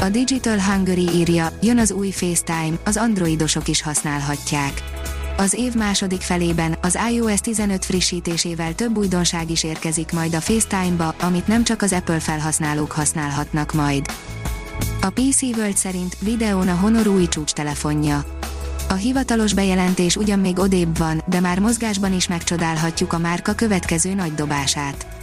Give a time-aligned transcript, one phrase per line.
[0.00, 4.82] A Digital Hungary írja, jön az új FaceTime, az androidosok is használhatják.
[5.36, 11.14] Az év második felében az iOS 15 frissítésével több újdonság is érkezik majd a FaceTime-ba,
[11.20, 14.06] amit nem csak az Apple felhasználók használhatnak majd.
[15.00, 18.24] A PC World szerint videón a Honor új csúcs-telefonja.
[18.88, 24.14] A hivatalos bejelentés ugyan még odébb van, de már mozgásban is megcsodálhatjuk a márka következő
[24.14, 25.17] nagy dobását.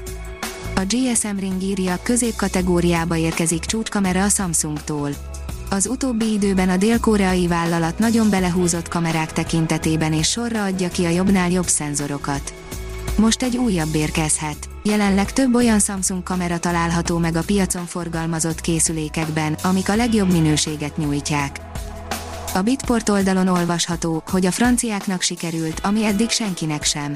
[0.77, 5.09] A GSM Ring írja, középkategóriába érkezik csúcskamera a Samsungtól.
[5.69, 11.09] Az utóbbi időben a dél-koreai vállalat nagyon belehúzott kamerák tekintetében és sorra adja ki a
[11.09, 12.53] jobbnál jobb szenzorokat.
[13.17, 14.69] Most egy újabb érkezhet.
[14.83, 20.97] Jelenleg több olyan Samsung kamera található meg a piacon forgalmazott készülékekben, amik a legjobb minőséget
[20.97, 21.59] nyújtják.
[22.53, 27.15] A Bitport oldalon olvasható, hogy a franciáknak sikerült, ami eddig senkinek sem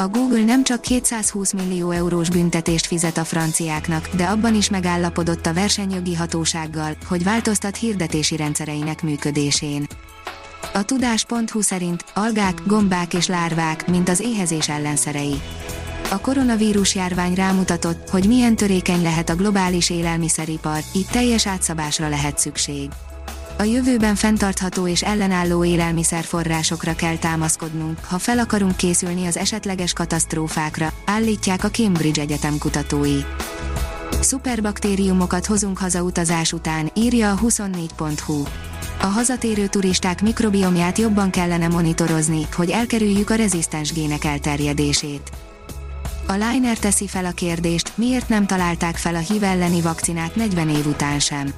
[0.00, 5.46] a Google nem csak 220 millió eurós büntetést fizet a franciáknak, de abban is megállapodott
[5.46, 9.86] a versenyjogi hatósággal, hogy változtat hirdetési rendszereinek működésén.
[10.74, 15.40] A tudás.hu szerint algák, gombák és lárvák, mint az éhezés ellenszerei.
[16.10, 22.38] A koronavírus járvány rámutatott, hogy milyen törékeny lehet a globális élelmiszeripar, itt teljes átszabásra lehet
[22.38, 22.90] szükség
[23.60, 30.92] a jövőben fenntartható és ellenálló élelmiszerforrásokra kell támaszkodnunk, ha fel akarunk készülni az esetleges katasztrófákra,
[31.04, 33.20] állítják a Cambridge Egyetem kutatói.
[34.20, 38.42] Szuperbaktériumokat hozunk haza utazás után, írja a 24.hu.
[39.00, 45.30] A hazatérő turisták mikrobiomját jobban kellene monitorozni, hogy elkerüljük a rezisztens gének elterjedését.
[46.26, 50.68] A Liner teszi fel a kérdést, miért nem találták fel a HIV elleni vakcinát 40
[50.68, 51.52] év után sem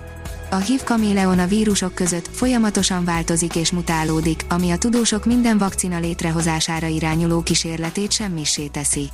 [0.52, 5.98] a HIV kaméleon a vírusok között folyamatosan változik és mutálódik, ami a tudósok minden vakcina
[5.98, 9.10] létrehozására irányuló kísérletét semmissé teszi.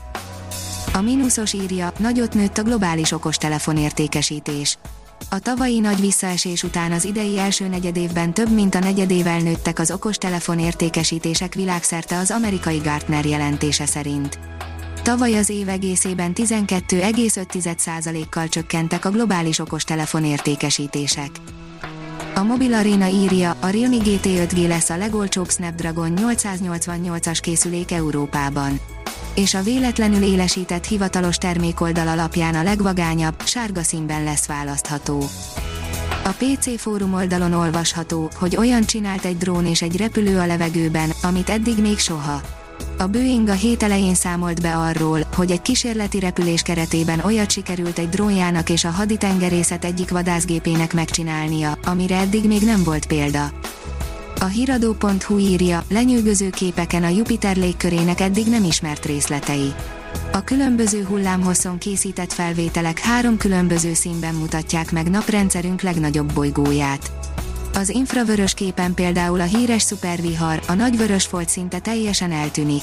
[0.93, 4.79] A mínuszos írja, nagyot nőtt a globális okostelefon értékesítés.
[5.31, 9.91] A tavalyi nagy visszaesés után az idei első negyedévben több mint a negyedével nőttek az
[9.91, 14.39] okostelefon értékesítések világszerte az amerikai Gartner jelentése szerint.
[15.03, 21.31] Tavaly az év egészében 12,5%-kal csökkentek a globális okostelefon értékesítések.
[22.35, 28.81] A Mobil Arena írja, a Realme GT 5G lesz a legolcsóbb Snapdragon 888-as készülék Európában.
[29.35, 35.25] És a véletlenül élesített hivatalos termékoldal alapján a legvagányabb, sárga színben lesz választható.
[36.25, 41.11] A PC fórum oldalon olvasható, hogy olyan csinált egy drón és egy repülő a levegőben,
[41.23, 42.41] amit eddig még soha.
[42.99, 47.99] A Boeing a hét elején számolt be arról, hogy egy kísérleti repülés keretében olyat sikerült
[47.99, 53.51] egy drónjának és a haditengerészet egyik vadászgépének megcsinálnia, amire eddig még nem volt példa.
[54.41, 59.73] A hiradó.hu írja, lenyűgöző képeken a Jupiter légkörének eddig nem ismert részletei.
[60.33, 67.11] A különböző hullámhosszon készített felvételek három különböző színben mutatják meg naprendszerünk legnagyobb bolygóját.
[67.75, 72.83] Az infravörös képen például a híres szupervihar, a nagyvörös folt szinte teljesen eltűnik.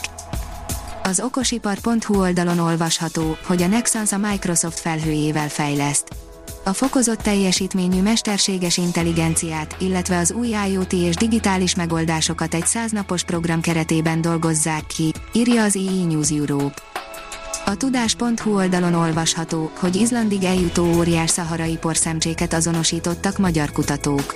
[1.04, 6.08] Az okosipar.hu oldalon olvasható, hogy a Nexans a Microsoft felhőjével fejleszt.
[6.64, 13.62] A fokozott teljesítményű mesterséges intelligenciát, illetve az új IoT és digitális megoldásokat egy száznapos program
[13.62, 16.82] keretében dolgozzák ki, írja az EE News Europe.
[17.66, 24.36] A tudás.hu oldalon olvasható, hogy Izlandig eljutó óriás szaharai porszemcséket azonosítottak magyar kutatók.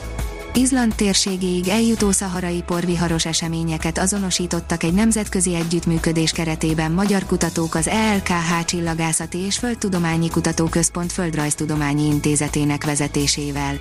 [0.53, 8.65] Izland térségéig eljutó szaharai porviharos eseményeket azonosítottak egy nemzetközi együttműködés keretében magyar kutatók az ELKH
[8.65, 13.79] Csillagászati és Földtudományi Kutatóközpont Földrajztudományi Intézetének vezetésével.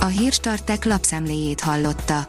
[0.00, 2.28] A Hírstartek lapszemléjét hallotta.